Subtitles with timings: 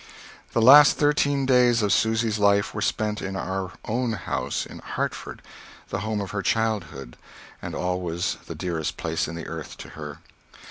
[0.53, 5.43] The last thirteen days of Susy's life were spent in our own house in Hartford,
[5.89, 7.17] the home of her childhood,
[7.61, 10.17] and always the dearest place in the earth to her.